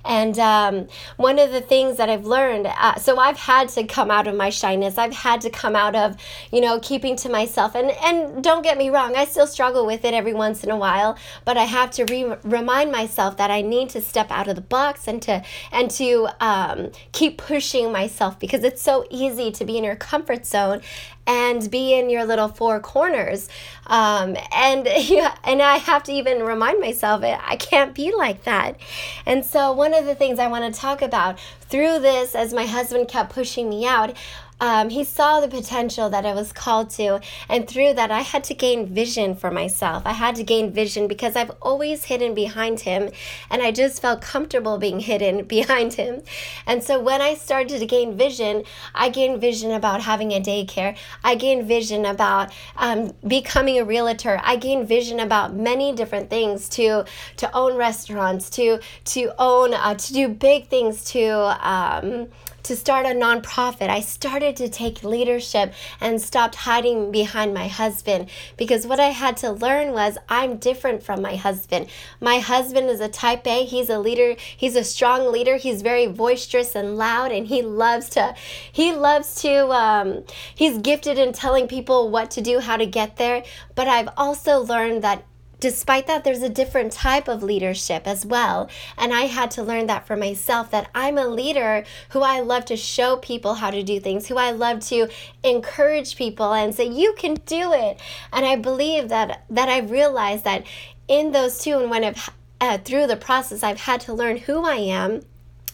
And 0.06 0.38
um, 0.40 0.88
one 1.18 1.40
of 1.40 1.52
the 1.52 1.62
things 1.62 1.98
that 1.98 2.10
I've 2.10 2.26
learned, 2.26 2.68
uh, 2.68 2.96
so 2.96 3.18
I've 3.18 3.38
had 3.38 3.70
to 3.70 3.84
come 3.86 4.10
out 4.10 4.28
of 4.28 4.36
my 4.36 4.50
shyness. 4.50 4.98
I've 4.98 5.14
had 5.14 5.42
to 5.42 5.50
come 5.50 5.76
out 5.76 5.96
of, 5.96 6.18
you 6.52 6.62
know, 6.62 6.80
keeping 6.80 7.16
to 7.18 7.30
myself. 7.30 7.76
And 7.76 7.92
and 7.92 8.44
don't 8.44 8.64
get 8.64 8.78
me 8.78 8.90
wrong, 8.90 9.16
I 9.16 9.26
still 9.26 9.48
struggle 9.48 9.86
with 9.86 10.06
it 10.06 10.14
every 10.14 10.34
once 10.34 10.64
in 10.64 10.72
a 10.72 10.78
while. 10.78 11.18
But 11.46 11.58
I 11.58 11.66
have 11.66 11.92
to 11.92 12.06
re- 12.06 12.36
remind 12.44 12.92
myself 12.92 13.38
that 13.38 13.52
I 13.52 13.62
need 13.62 13.90
to 13.90 14.02
step 14.02 14.32
out 14.32 14.48
of 14.48 14.56
the 14.56 14.62
box 14.62 15.08
and 15.08 15.22
to 15.24 15.44
and 15.72 15.92
to 15.92 16.30
um, 16.40 16.92
keep 17.12 17.38
pushing 17.38 17.92
myself 17.92 18.40
because 18.40 18.64
it's 18.64 18.82
so 18.82 19.06
easy 19.10 19.52
to 19.52 19.66
be 19.66 19.78
in 19.78 19.84
your 19.84 19.96
comfort 19.96 20.46
zone 20.46 20.82
and 21.28 21.70
be 21.70 21.94
in 21.94 22.10
your 22.10 22.26
little 22.26 22.48
four 22.48 22.80
corners. 22.80 23.48
Um, 23.88 24.36
and 24.54 24.88
and 25.44 25.62
I 25.62 25.78
have 25.78 26.04
to 26.04 26.12
even 26.12 26.44
remind 26.44 26.80
myself 26.80 27.24
I 27.24 27.56
can't 27.56 27.94
be 27.94 28.14
like 28.16 28.44
that. 28.44 28.78
And 29.26 29.46
so 29.46 29.72
one 29.72 29.91
of 29.94 30.06
the 30.06 30.16
things 30.16 30.40
I 30.40 30.48
want 30.48 30.74
to 30.74 30.80
talk 30.80 31.02
about 31.02 31.40
through 31.62 32.00
this, 32.00 32.36
as 32.36 32.54
my 32.54 32.66
husband 32.66 33.08
kept 33.08 33.32
pushing 33.34 33.70
me 33.70 33.86
out, 33.86 34.16
um, 34.62 34.90
he 34.90 35.04
saw 35.04 35.42
the 35.42 35.48
potential 35.48 36.10
that 36.12 36.24
I 36.24 36.34
was 36.34 36.54
called 36.54 36.92
to. 36.92 37.20
And 37.50 37.68
through 37.68 37.96
that, 37.96 38.12
I 38.12 38.22
had 38.22 38.44
to 38.46 38.54
gain 38.54 38.86
vision 38.86 39.36
for 39.36 39.50
myself. 39.50 40.04
I 40.06 40.14
had 40.14 40.36
to 40.36 40.44
gain 40.44 40.72
vision 40.72 41.08
because 41.08 41.36
I've 41.36 41.52
always 41.62 42.06
hidden 42.06 42.36
behind 42.36 42.82
him. 42.82 43.10
And 43.50 43.64
I 43.64 43.72
just 43.72 44.02
felt 44.02 44.22
comfortable 44.22 44.78
being 44.78 45.00
hidden 45.00 45.44
behind 45.56 45.96
him. 45.96 46.22
And 46.68 46.84
so 46.84 47.00
when 47.00 47.22
I 47.22 47.34
started 47.34 47.80
to 47.80 47.86
gain 47.88 48.16
vision, 48.16 48.64
I 48.94 49.10
gained 49.10 49.42
vision 49.42 49.72
about 49.72 50.02
having 50.02 50.32
a 50.32 50.40
daycare. 50.40 50.96
I 51.24 51.34
gained 51.34 51.68
vision 51.68 52.06
about 52.06 52.54
um, 52.78 53.14
becoming 53.28 53.80
a 53.80 53.84
realtor. 53.84 54.40
I 54.44 54.58
gained 54.58 54.88
vision 54.88 55.20
about 55.20 55.56
many 55.56 55.92
different 55.92 56.30
things 56.30 56.70
to, 56.70 57.06
to 57.38 57.56
own 57.56 57.76
restaurants, 57.78 58.52
to, 58.52 58.80
to 59.06 59.34
own, 59.40 59.74
uh, 59.74 59.96
to 59.96 60.14
do 60.14 60.28
big 60.28 60.68
things, 60.68 61.04
to, 61.06 61.58
um, 61.68 62.28
to 62.64 62.76
start 62.76 63.06
a 63.06 63.10
nonprofit. 63.10 63.90
I 63.90 64.02
started 64.02 64.56
to 64.58 64.70
take 64.70 65.04
leadership 65.04 65.74
and 66.00 66.22
stopped 66.22 66.56
hiding 66.56 67.12
behind 67.12 67.54
my 67.54 67.68
husband 67.68 68.30
because 68.58 68.86
what 68.88 69.00
I 69.00 69.10
had 69.10 69.38
to 69.38 69.52
learn 69.52 69.94
was 69.94 70.18
I'm 70.30 70.58
different 70.58 71.04
from 71.04 71.22
my 71.22 71.36
husband. 71.36 71.88
My 72.20 72.40
husband 72.40 72.90
is 72.90 73.00
a 73.00 73.08
type 73.08 73.46
A, 73.48 73.66
he's 73.66 73.90
a 73.90 74.00
leader, 74.00 74.36
he's 74.56 74.76
a 74.76 74.84
strong 74.84 75.32
leader, 75.32 75.58
he's 75.58 75.82
very 75.82 76.08
boisterous 76.08 76.76
and 76.76 76.98
loud 76.98 77.32
and 77.32 77.48
he 77.48 77.62
loves 77.62 78.10
to 78.12 78.36
he 78.72 78.94
loves 78.94 79.42
to 79.42 79.70
um, 79.70 80.24
he's 80.54 80.78
gifted 80.78 81.18
in 81.18 81.34
telling 81.34 81.68
people 81.68 82.10
what 82.10 82.32
to 82.32 82.42
do, 82.42 82.60
how 82.60 82.78
to 82.78 82.86
get 82.86 83.18
there, 83.18 83.44
but 83.76 83.88
I've 83.88 84.10
also 84.18 84.60
learned 84.60 85.04
that 85.04 85.26
despite 85.62 86.08
that, 86.08 86.26
there's 86.26 86.42
a 86.42 86.50
different 86.50 86.92
type 86.92 87.30
of 87.30 87.42
leadership 87.42 88.06
as 88.06 88.26
well. 88.26 88.70
And 88.98 89.14
I 89.14 89.22
had 89.22 89.52
to 89.52 89.64
learn 89.64 89.88
that 89.88 90.06
for 90.06 90.18
myself 90.18 90.72
that 90.72 90.90
I'm 90.94 91.18
a 91.18 91.28
leader 91.28 91.86
who 92.10 92.22
I 92.22 92.42
love 92.42 92.66
to 92.66 92.76
show 92.76 93.16
people 93.16 93.54
how 93.54 93.72
to 93.72 93.84
do 93.84 94.00
things, 94.02 94.28
who 94.28 94.38
I 94.38 94.52
love 94.52 94.82
to 94.88 95.08
encourage 95.44 96.18
people 96.18 96.52
and 96.54 96.76
say, 96.76 96.86
you 96.86 97.14
can 97.18 97.36
do 97.46 97.72
it. 97.72 98.02
And 98.34 98.46
I 98.46 98.58
believe 98.58 99.08
that, 99.10 99.46
that 99.50 99.70
I 99.70 99.80
realized 99.80 100.44
that 100.44 100.66
in 101.08 101.32
those 101.32 101.60
two, 101.60 101.78
and 101.80 101.90
when 101.90 102.04
I've 102.04 102.30
uh, 102.60 102.78
through 102.78 103.08
the 103.08 103.18
process, 103.18 103.64
I've 103.64 103.82
had 103.82 104.02
to 104.02 104.14
learn 104.14 104.38
who 104.38 104.64
I 104.64 104.76
am 104.76 105.22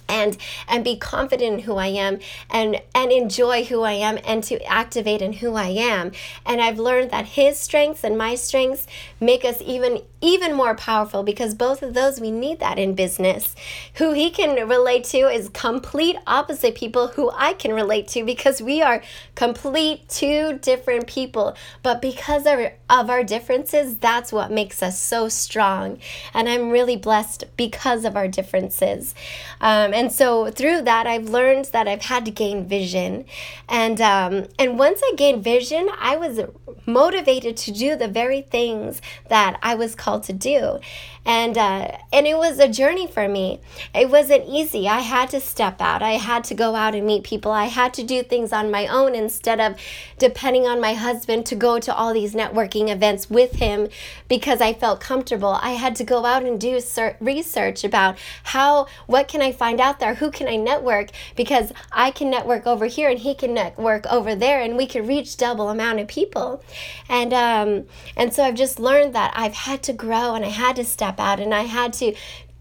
and 0.09 0.37
and 0.67 0.83
be 0.83 0.95
confident 0.95 1.53
in 1.53 1.59
who 1.59 1.75
I 1.75 1.87
am 1.87 2.19
and 2.49 2.81
and 2.93 3.11
enjoy 3.11 3.65
who 3.65 3.81
I 3.81 3.93
am 3.93 4.17
and 4.25 4.43
to 4.45 4.61
activate 4.63 5.21
in 5.21 5.33
who 5.33 5.55
I 5.55 5.67
am. 5.67 6.11
And 6.45 6.61
I've 6.61 6.79
learned 6.79 7.11
that 7.11 7.25
his 7.25 7.57
strengths 7.59 8.03
and 8.03 8.17
my 8.17 8.35
strengths 8.35 8.87
make 9.19 9.45
us 9.45 9.61
even 9.61 10.01
even 10.21 10.53
more 10.53 10.75
powerful 10.75 11.23
because 11.23 11.53
both 11.53 11.83
of 11.83 11.93
those 11.93 12.19
we 12.19 12.31
need 12.31 12.59
that 12.59 12.79
in 12.79 12.95
business. 12.95 13.55
Who 13.95 14.13
he 14.13 14.29
can 14.29 14.67
relate 14.67 15.03
to 15.05 15.27
is 15.29 15.49
complete 15.49 16.17
opposite 16.25 16.75
people 16.75 17.09
who 17.09 17.31
I 17.31 17.53
can 17.53 17.73
relate 17.73 18.07
to 18.09 18.23
because 18.23 18.61
we 18.61 18.81
are 18.81 19.03
complete 19.35 20.09
two 20.09 20.59
different 20.61 21.07
people. 21.07 21.55
But 21.83 22.01
because 22.01 22.45
of, 22.45 22.71
of 22.89 23.09
our 23.09 23.23
differences 23.23 23.97
that's 23.97 24.31
what 24.33 24.51
makes 24.51 24.81
us 24.81 24.99
so 24.99 25.29
strong. 25.29 25.99
And 26.33 26.49
I'm 26.49 26.69
really 26.69 26.97
blessed 26.97 27.45
because 27.55 28.05
of 28.05 28.15
our 28.15 28.27
differences. 28.27 29.13
Um, 29.61 29.93
and 29.97 30.11
so 30.11 30.51
through 30.51 30.83
that, 30.83 31.07
I've 31.07 31.27
learned 31.27 31.65
that 31.73 31.87
I've 31.87 32.03
had 32.03 32.23
to 32.25 32.31
gain 32.31 32.67
vision, 32.67 33.25
and 33.67 33.99
um, 33.99 34.45
and 34.59 34.77
once 34.77 35.01
I 35.03 35.13
gained 35.15 35.43
vision, 35.43 35.89
I 35.99 36.17
was 36.17 36.39
motivated 36.85 37.57
to 37.57 37.71
do 37.71 37.95
the 37.95 38.07
very 38.07 38.41
things 38.41 39.01
that 39.29 39.57
I 39.63 39.73
was 39.73 39.95
called 39.95 40.21
to 40.25 40.33
do, 40.33 40.79
and 41.25 41.57
uh, 41.57 41.97
and 42.13 42.27
it 42.27 42.37
was 42.37 42.59
a 42.59 42.67
journey 42.67 43.07
for 43.07 43.27
me. 43.27 43.59
It 43.95 44.11
wasn't 44.11 44.45
easy. 44.47 44.87
I 44.87 44.99
had 44.99 45.31
to 45.31 45.39
step 45.39 45.81
out. 45.81 46.03
I 46.03 46.11
had 46.11 46.43
to 46.43 46.53
go 46.53 46.75
out 46.75 46.93
and 46.93 47.07
meet 47.07 47.23
people. 47.23 47.51
I 47.51 47.65
had 47.65 47.95
to 47.95 48.03
do 48.03 48.21
things 48.21 48.53
on 48.53 48.69
my 48.69 48.85
own 48.85 49.15
instead 49.15 49.59
of 49.59 49.77
depending 50.19 50.67
on 50.67 50.79
my 50.79 50.93
husband 50.93 51.47
to 51.47 51.55
go 51.55 51.79
to 51.79 51.93
all 51.93 52.13
these 52.13 52.35
networking 52.35 52.89
events 52.89 53.31
with 53.31 53.53
him 53.53 53.87
because 54.27 54.61
I 54.61 54.73
felt 54.73 54.99
comfortable. 54.99 55.57
I 55.59 55.71
had 55.71 55.95
to 55.95 56.03
go 56.03 56.23
out 56.23 56.43
and 56.43 56.61
do 56.61 56.79
research 57.19 57.83
about 57.83 58.17
how 58.43 58.85
what 59.07 59.27
can 59.27 59.41
I 59.41 59.51
find 59.51 59.81
out 59.81 59.86
there? 59.99 60.15
Who 60.15 60.31
can 60.31 60.47
I 60.47 60.55
network? 60.55 61.09
Because 61.35 61.71
I 61.91 62.11
can 62.11 62.29
network 62.29 62.67
over 62.67 62.85
here 62.85 63.09
and 63.09 63.19
he 63.19 63.33
can 63.33 63.53
network 63.53 64.05
over 64.07 64.35
there, 64.35 64.61
and 64.61 64.77
we 64.77 64.85
can 64.85 65.07
reach 65.07 65.37
double 65.37 65.69
amount 65.69 65.99
of 65.99 66.07
people. 66.07 66.63
And 67.09 67.33
um, 67.33 67.85
and 68.15 68.33
so 68.33 68.43
I've 68.43 68.55
just 68.55 68.79
learned 68.79 69.13
that 69.13 69.33
I've 69.35 69.53
had 69.53 69.83
to 69.83 69.93
grow 69.93 70.35
and 70.35 70.45
I 70.45 70.49
had 70.49 70.75
to 70.77 70.85
step 70.85 71.19
out 71.19 71.39
and 71.39 71.53
I 71.53 71.63
had 71.63 71.93
to 71.93 72.15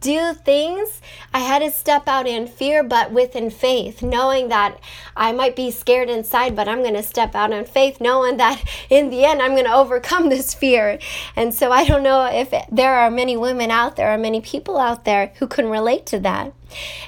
do 0.07 0.35
things, 0.35 1.01
I 1.35 1.41
had 1.41 1.59
to 1.63 1.71
step 1.73 2.07
out 2.07 2.29
in 2.29 2.47
fear, 2.47 2.85
but 2.85 3.11
within 3.11 3.51
faith, 3.51 4.03
knowing 4.03 4.49
that 4.51 4.79
I 5.17 5.33
might 5.33 5.57
be 5.57 5.73
scared 5.73 6.09
inside, 6.09 6.55
but 6.55 6.69
I'm 6.69 6.83
going 6.83 6.95
to 6.95 7.03
step 7.03 7.35
out 7.35 7.53
in 7.53 7.65
faith, 7.65 8.01
knowing 8.01 8.37
that 8.37 8.63
in 8.89 9.11
the 9.11 9.25
end, 9.25 9.43
I'm 9.43 9.53
going 9.53 9.65
to 9.65 9.75
overcome 9.75 10.29
this 10.29 10.55
fear. 10.55 11.01
And 11.35 11.53
so 11.53 11.73
I 11.73 11.85
don't 11.85 12.05
know 12.05 12.25
if 12.25 12.55
there 12.71 12.95
are 12.95 13.11
many 13.11 13.37
women 13.37 13.73
out 13.73 13.97
there, 13.97 14.15
or 14.15 14.19
many 14.19 14.41
people 14.41 14.79
out 14.79 15.05
there 15.05 15.33
who 15.41 15.49
can 15.49 15.69
relate 15.69 16.07
to 16.07 16.21
that. 16.21 16.53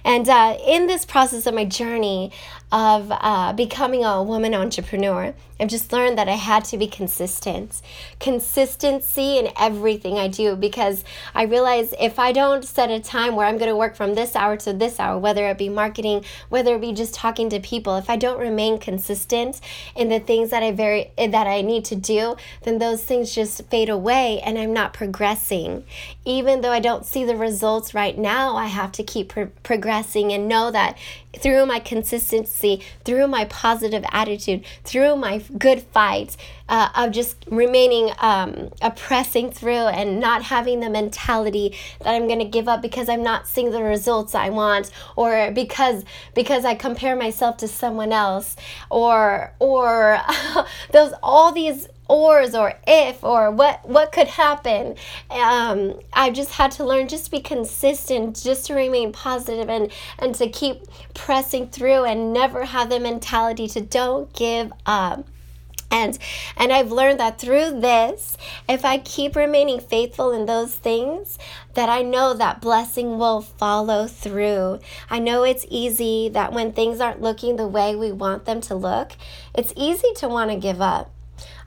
And 0.04 0.28
uh, 0.28 0.58
in 0.66 0.88
this 0.88 1.04
process 1.04 1.46
of 1.46 1.54
my 1.54 1.64
journey 1.64 2.32
of 2.70 3.10
uh, 3.10 3.52
becoming 3.54 4.04
a 4.04 4.22
woman 4.22 4.54
entrepreneur, 4.54 5.34
I've 5.60 5.68
just 5.68 5.92
learned 5.92 6.18
that 6.18 6.28
I 6.28 6.36
had 6.36 6.64
to 6.66 6.78
be 6.78 6.86
consistent. 6.86 7.82
Consistency 8.20 9.38
in 9.38 9.48
everything 9.58 10.16
I 10.16 10.28
do 10.28 10.54
because 10.54 11.02
I 11.34 11.44
realize 11.44 11.94
if 11.98 12.18
I 12.18 12.30
don't 12.30 12.64
set 12.64 12.90
a 12.90 13.00
time 13.00 13.34
where 13.34 13.46
I'm 13.46 13.58
going 13.58 13.70
to 13.70 13.76
work 13.76 13.96
from 13.96 14.14
this 14.14 14.36
hour 14.36 14.56
to 14.58 14.72
this 14.72 15.00
hour, 15.00 15.18
whether 15.18 15.48
it 15.48 15.58
be 15.58 15.68
marketing, 15.68 16.24
whether 16.48 16.76
it 16.76 16.80
be 16.80 16.92
just 16.92 17.12
talking 17.12 17.50
to 17.50 17.58
people, 17.58 17.96
if 17.96 18.08
I 18.08 18.16
don't 18.16 18.38
remain 18.38 18.78
consistent 18.78 19.60
in 19.96 20.10
the 20.10 20.20
things 20.20 20.50
that 20.50 20.62
I 20.62 20.70
very 20.70 21.10
that 21.16 21.46
I 21.46 21.62
need 21.62 21.84
to 21.86 21.96
do, 21.96 22.36
then 22.62 22.78
those 22.78 23.02
things 23.02 23.34
just 23.34 23.64
fade 23.66 23.88
away 23.88 24.40
and 24.40 24.58
I'm 24.58 24.72
not 24.72 24.92
progressing. 24.92 25.84
Even 26.24 26.60
though 26.60 26.72
I 26.72 26.80
don't 26.80 27.04
see 27.04 27.24
the 27.24 27.36
results 27.36 27.94
right 27.94 28.16
now, 28.16 28.56
I 28.56 28.66
have 28.66 28.92
to 28.92 29.02
keep 29.02 29.30
pro- 29.30 29.46
progressing 29.64 30.32
and 30.32 30.46
know 30.46 30.70
that 30.70 30.96
through 31.36 31.66
my 31.66 31.78
consistency, 31.78 32.57
through 33.04 33.28
my 33.28 33.44
positive 33.46 34.04
attitude, 34.12 34.64
through 34.84 35.16
my 35.16 35.42
good 35.58 35.82
fights, 35.82 36.36
uh, 36.68 36.90
of 36.94 37.12
just 37.12 37.36
remaining 37.50 38.10
um, 38.18 38.70
pressing 38.96 39.50
through 39.50 39.72
and 39.72 40.20
not 40.20 40.42
having 40.42 40.80
the 40.80 40.90
mentality 40.90 41.74
that 42.00 42.14
I'm 42.14 42.26
going 42.26 42.40
to 42.40 42.44
give 42.44 42.68
up 42.68 42.82
because 42.82 43.08
I'm 43.08 43.22
not 43.22 43.46
seeing 43.48 43.70
the 43.70 43.82
results 43.82 44.34
I 44.34 44.50
want 44.50 44.90
or 45.16 45.50
because 45.50 46.04
because 46.34 46.64
I 46.64 46.74
compare 46.74 47.16
myself 47.16 47.56
to 47.58 47.68
someone 47.68 48.12
else 48.12 48.56
or 48.90 49.54
or 49.58 50.20
those 50.92 51.14
all 51.22 51.52
these 51.52 51.88
ors 52.08 52.54
or 52.54 52.74
if 52.86 53.22
or 53.22 53.50
what 53.50 53.86
what 53.88 54.12
could 54.12 54.28
happen 54.28 54.94
um, 55.30 55.98
i 56.12 56.30
just 56.30 56.52
had 56.52 56.70
to 56.70 56.84
learn 56.84 57.06
just 57.06 57.26
to 57.26 57.30
be 57.30 57.40
consistent 57.40 58.40
just 58.42 58.66
to 58.66 58.74
remain 58.74 59.12
positive 59.12 59.68
and 59.68 59.92
and 60.18 60.34
to 60.34 60.48
keep 60.48 60.82
pressing 61.14 61.68
through 61.68 62.04
and 62.04 62.32
never 62.32 62.64
have 62.64 62.88
the 62.88 62.98
mentality 62.98 63.68
to 63.68 63.80
don't 63.80 64.32
give 64.32 64.72
up 64.86 65.26
and 65.90 66.18
and 66.56 66.72
I've 66.72 66.92
learned 66.92 67.20
that 67.20 67.38
through 67.38 67.80
this 67.80 68.36
if 68.68 68.84
I 68.84 68.98
keep 68.98 69.34
remaining 69.34 69.80
faithful 69.80 70.32
in 70.32 70.46
those 70.46 70.74
things 70.74 71.38
that 71.74 71.88
I 71.88 72.02
know 72.02 72.34
that 72.34 72.60
blessing 72.60 73.18
will 73.18 73.40
follow 73.40 74.06
through. 74.06 74.80
I 75.08 75.18
know 75.18 75.44
it's 75.44 75.66
easy 75.70 76.28
that 76.30 76.52
when 76.52 76.72
things 76.72 77.00
aren't 77.00 77.22
looking 77.22 77.56
the 77.56 77.66
way 77.66 77.96
we 77.96 78.12
want 78.12 78.44
them 78.44 78.60
to 78.62 78.74
look, 78.74 79.12
it's 79.54 79.72
easy 79.76 80.12
to 80.16 80.28
want 80.28 80.50
to 80.50 80.56
give 80.56 80.80
up. 80.80 81.10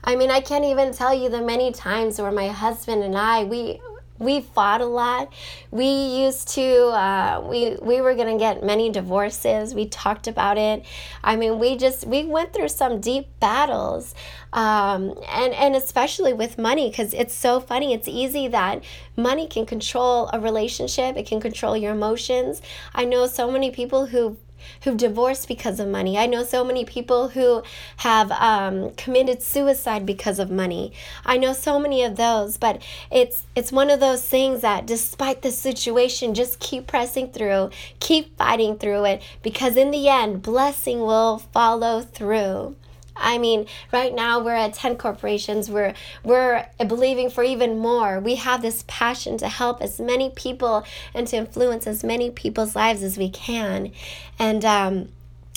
I 0.04 0.16
mean, 0.16 0.30
I 0.30 0.40
can't 0.40 0.64
even 0.64 0.92
tell 0.92 1.14
you 1.14 1.28
the 1.28 1.40
many 1.42 1.72
times 1.72 2.20
where 2.20 2.32
my 2.32 2.48
husband 2.48 3.02
and 3.02 3.16
I 3.16 3.44
we 3.44 3.80
we 4.18 4.40
fought 4.40 4.80
a 4.80 4.86
lot. 4.86 5.32
We 5.70 5.86
used 5.86 6.48
to 6.50 6.86
uh, 6.88 7.44
we 7.48 7.76
we 7.82 8.00
were 8.00 8.14
gonna 8.14 8.38
get 8.38 8.64
many 8.64 8.90
divorces. 8.90 9.74
We 9.74 9.86
talked 9.86 10.26
about 10.26 10.58
it. 10.58 10.84
I 11.22 11.36
mean, 11.36 11.58
we 11.58 11.76
just 11.76 12.06
we 12.06 12.24
went 12.24 12.52
through 12.52 12.68
some 12.68 13.00
deep 13.00 13.28
battles, 13.40 14.14
um, 14.52 15.14
and 15.28 15.52
and 15.54 15.74
especially 15.76 16.32
with 16.32 16.58
money 16.58 16.88
because 16.90 17.12
it's 17.14 17.34
so 17.34 17.60
funny. 17.60 17.92
It's 17.92 18.08
easy 18.08 18.48
that 18.48 18.84
money 19.16 19.46
can 19.46 19.66
control 19.66 20.30
a 20.32 20.40
relationship. 20.40 21.16
It 21.16 21.26
can 21.26 21.40
control 21.40 21.76
your 21.76 21.92
emotions. 21.92 22.62
I 22.94 23.04
know 23.04 23.26
so 23.26 23.50
many 23.50 23.70
people 23.70 24.06
who 24.06 24.36
who've 24.82 24.96
divorced 24.96 25.48
because 25.48 25.80
of 25.80 25.88
money. 25.88 26.18
I 26.18 26.26
know 26.26 26.44
so 26.44 26.64
many 26.64 26.84
people 26.84 27.30
who 27.30 27.62
have 27.98 28.30
um, 28.32 28.90
committed 28.92 29.42
suicide 29.42 30.04
because 30.06 30.38
of 30.38 30.50
money. 30.50 30.92
I 31.24 31.38
know 31.38 31.52
so 31.52 31.78
many 31.78 32.02
of 32.02 32.16
those, 32.16 32.56
but 32.56 32.82
it's 33.10 33.44
it's 33.54 33.72
one 33.72 33.90
of 33.90 34.00
those 34.00 34.24
things 34.24 34.60
that 34.62 34.86
despite 34.86 35.42
the 35.42 35.50
situation, 35.50 36.34
just 36.34 36.60
keep 36.60 36.86
pressing 36.86 37.30
through, 37.32 37.70
keep 38.00 38.36
fighting 38.36 38.78
through 38.78 39.04
it, 39.04 39.22
because 39.42 39.76
in 39.76 39.90
the 39.90 40.08
end, 40.08 40.42
blessing 40.42 41.00
will 41.00 41.38
follow 41.38 42.00
through. 42.00 42.76
I 43.16 43.38
mean, 43.38 43.66
right 43.92 44.14
now 44.14 44.40
we're 44.40 44.54
at 44.54 44.74
10 44.74 44.96
corporations. 44.96 45.70
We're 45.70 45.94
we're 46.24 46.66
believing 46.78 47.30
for 47.30 47.44
even 47.44 47.78
more. 47.78 48.20
We 48.20 48.36
have 48.36 48.62
this 48.62 48.84
passion 48.86 49.38
to 49.38 49.48
help 49.48 49.82
as 49.82 50.00
many 50.00 50.30
people 50.30 50.84
and 51.14 51.26
to 51.28 51.36
influence 51.36 51.86
as 51.86 52.02
many 52.02 52.30
people's 52.30 52.74
lives 52.74 53.02
as 53.02 53.18
we 53.18 53.28
can. 53.28 53.92
And 54.38 54.64
um 54.64 55.08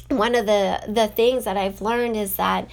one 0.10 0.36
of 0.36 0.46
the 0.46 0.82
the 0.88 1.08
things 1.08 1.46
that 1.46 1.58
I've 1.58 1.82
learned 1.82 2.16
is 2.16 2.36
that 2.36 2.70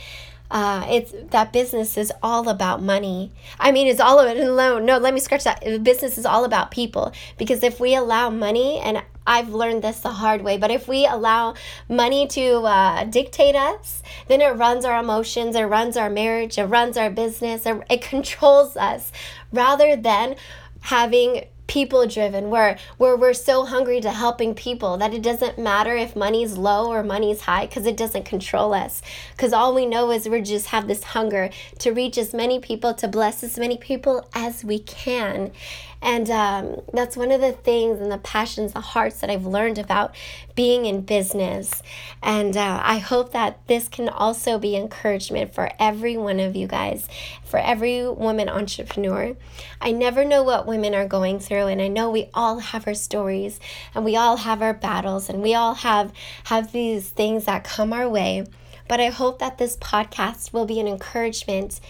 uh, 0.50 0.86
it's 0.90 1.14
that 1.30 1.50
business 1.50 1.96
is 1.96 2.12
all 2.22 2.46
about 2.50 2.82
money. 2.82 3.32
I 3.58 3.72
mean, 3.72 3.86
it's 3.86 4.00
all 4.00 4.18
of 4.18 4.28
it 4.28 4.38
alone. 4.38 4.84
no. 4.84 4.98
Let 4.98 5.14
me 5.14 5.20
scratch 5.20 5.44
that. 5.44 5.82
Business 5.82 6.18
is 6.18 6.26
all 6.26 6.44
about 6.44 6.70
people 6.70 7.12
because 7.38 7.62
if 7.62 7.80
we 7.80 7.94
allow 7.94 8.28
money, 8.28 8.78
and 8.78 9.02
I've 9.26 9.50
learned 9.50 9.82
this 9.82 10.00
the 10.00 10.10
hard 10.10 10.42
way, 10.42 10.56
but 10.56 10.70
if 10.70 10.88
we 10.88 11.06
allow 11.06 11.54
money 11.88 12.26
to 12.28 12.62
uh, 12.62 13.04
dictate 13.04 13.54
us, 13.54 14.02
then 14.28 14.40
it 14.40 14.56
runs 14.56 14.84
our 14.84 15.00
emotions, 15.00 15.54
it 15.54 15.62
runs 15.62 15.96
our 15.96 16.10
marriage, 16.10 16.58
it 16.58 16.64
runs 16.64 16.96
our 16.96 17.10
business, 17.10 17.66
it, 17.66 17.82
it 17.88 18.02
controls 18.02 18.76
us, 18.76 19.12
rather 19.52 19.96
than 19.96 20.36
having 20.80 21.44
people 21.68 22.06
driven 22.06 22.50
where 22.50 22.76
where 22.98 23.16
we're 23.16 23.32
so 23.32 23.64
hungry 23.64 23.98
to 23.98 24.10
helping 24.10 24.54
people 24.54 24.98
that 24.98 25.14
it 25.14 25.22
doesn't 25.22 25.58
matter 25.58 25.96
if 25.96 26.14
money's 26.14 26.58
low 26.58 26.92
or 26.92 27.02
money's 27.02 27.42
high 27.42 27.64
because 27.64 27.86
it 27.86 27.96
doesn't 27.96 28.24
control 28.24 28.74
us. 28.74 29.00
Because 29.34 29.54
all 29.54 29.74
we 29.74 29.86
know 29.86 30.10
is 30.10 30.28
we 30.28 30.42
just 30.42 30.66
have 30.66 30.86
this 30.86 31.02
hunger 31.02 31.48
to 31.78 31.92
reach 31.92 32.18
as 32.18 32.34
many 32.34 32.58
people 32.58 32.92
to 32.94 33.08
bless 33.08 33.42
as 33.42 33.58
many 33.58 33.78
people 33.78 34.28
as 34.34 34.64
we 34.64 34.80
can 34.80 35.52
and 36.02 36.28
um, 36.30 36.80
that's 36.92 37.16
one 37.16 37.30
of 37.30 37.40
the 37.40 37.52
things 37.52 38.00
and 38.00 38.10
the 38.10 38.18
passions, 38.18 38.72
the 38.72 38.80
hearts 38.80 39.20
that 39.20 39.30
I've 39.30 39.46
learned 39.46 39.78
about 39.78 40.14
being 40.56 40.84
in 40.84 41.02
business. 41.02 41.80
And 42.20 42.56
uh, 42.56 42.80
I 42.82 42.98
hope 42.98 43.32
that 43.32 43.60
this 43.68 43.86
can 43.86 44.08
also 44.08 44.58
be 44.58 44.74
encouragement 44.74 45.54
for 45.54 45.70
every 45.78 46.16
one 46.16 46.40
of 46.40 46.56
you 46.56 46.66
guys, 46.66 47.08
for 47.44 47.60
every 47.60 48.08
woman 48.08 48.48
entrepreneur. 48.48 49.36
I 49.80 49.92
never 49.92 50.24
know 50.24 50.42
what 50.42 50.66
women 50.66 50.92
are 50.94 51.06
going 51.06 51.38
through, 51.38 51.68
and 51.68 51.80
I 51.80 51.86
know 51.88 52.10
we 52.10 52.28
all 52.34 52.58
have 52.58 52.86
our 52.88 52.94
stories 52.94 53.60
and 53.94 54.04
we 54.04 54.16
all 54.16 54.38
have 54.38 54.60
our 54.60 54.74
battles 54.74 55.28
and 55.28 55.40
we 55.40 55.54
all 55.54 55.74
have 55.74 56.12
have 56.44 56.72
these 56.72 57.08
things 57.08 57.44
that 57.44 57.62
come 57.62 57.92
our 57.92 58.08
way. 58.08 58.46
But 58.92 59.00
I 59.00 59.08
hope 59.08 59.38
that 59.38 59.56
this 59.56 59.78
podcast 59.78 60.52
will 60.52 60.66
be 60.66 60.78
an 60.78 60.86
encouragement 60.86 61.80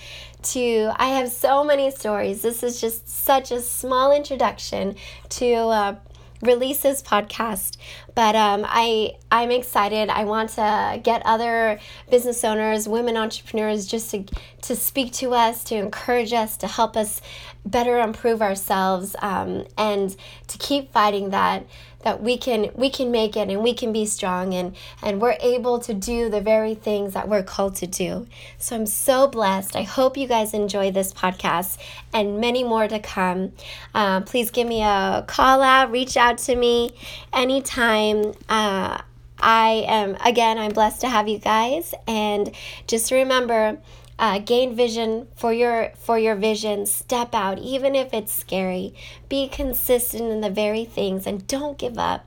to, 0.43 0.93
I 0.95 1.09
have 1.09 1.31
so 1.31 1.65
many 1.65 1.91
stories. 1.91 2.43
This 2.43 2.63
is 2.63 2.81
just 2.81 3.09
such 3.09 3.51
a 3.51 3.61
small 3.61 4.13
introduction 4.13 4.95
to 5.31 5.53
uh, 5.53 5.97
release 6.43 6.83
this 6.83 7.03
podcast 7.03 7.77
but 8.15 8.37
um, 8.37 8.65
I 8.67 9.17
I'm 9.31 9.51
excited. 9.51 10.11
I 10.11 10.25
want 10.25 10.51
to 10.51 11.01
get 11.03 11.23
other 11.25 11.81
business 12.11 12.45
owners, 12.45 12.89
women 12.89 13.17
entrepreneurs, 13.17 13.87
just 13.87 14.11
to 14.11 14.25
to 14.63 14.77
speak 14.77 15.13
to 15.15 15.33
us, 15.35 15.65
to 15.65 15.77
encourage 15.77 16.33
us, 16.33 16.57
to 16.59 16.67
help 16.67 16.97
us 16.97 17.21
better 17.65 17.99
improve 17.99 18.43
ourselves, 18.43 19.17
um, 19.21 19.67
and 19.79 20.17
to 20.49 20.59
keep 20.59 20.93
fighting 20.93 21.31
that 21.31 21.67
that 22.03 22.23
we 22.23 22.37
can 22.37 22.71
we 22.75 22.91
can 22.91 23.11
make 23.11 23.37
it 23.37 23.49
and 23.49 23.63
we 23.63 23.73
can 23.73 23.93
be 23.93 24.05
strong 24.05 24.55
and 24.55 24.77
and 25.03 25.21
we're 25.21 25.37
able 25.41 25.79
to 25.79 25.95
do 25.95 26.29
the 26.29 26.41
very 26.41 26.75
things 26.75 27.15
that 27.15 27.29
we're 27.29 27.43
called 27.43 27.77
to 27.77 27.87
do. 27.87 28.27
So 28.59 28.77
i'm 28.77 28.87
so 28.87 29.27
blessed. 29.29 29.77
I 29.77 29.83
hope 29.83 30.17
you 30.17 30.27
guys 30.27 30.53
enjoy 30.53 30.91
this 30.91 31.13
podcast 31.13 31.79
and 32.13 32.41
many 32.41 32.65
more 32.65 32.89
to 32.89 32.99
come. 32.99 33.53
Uh, 33.95 34.21
please 34.23 34.51
give 34.51 34.67
me 34.67 34.83
a 34.83 35.25
call 35.27 35.63
out 35.63 35.91
reach 35.91 36.17
out 36.17 36.39
to 36.39 36.57
me 36.57 36.91
anytime 37.33 38.02
uh, 38.49 39.01
i 39.39 39.85
am 39.87 40.17
again 40.25 40.59
i'm 40.59 40.73
blessed 40.73 41.01
to 41.01 41.09
have 41.09 41.29
you 41.29 41.39
guys. 41.39 41.95
And 42.07 42.51
just 42.87 43.11
remember 43.11 43.79
uh, 44.19 44.39
gain 44.39 44.77
vision 44.77 45.27
for 45.37 45.53
your 45.53 45.93
for 45.99 46.19
your 46.19 46.37
vision. 46.37 46.87
Step 46.87 47.35
out 47.35 47.59
even 47.59 47.95
if 47.95 48.15
it's 48.15 48.33
scary. 48.33 48.95
Be 49.29 49.49
consistent 49.49 50.31
in 50.31 50.41
the 50.41 50.51
very 50.51 50.85
things 50.85 51.27
and 51.27 51.47
don't 51.47 51.79
give 51.79 51.99
up. 51.99 52.27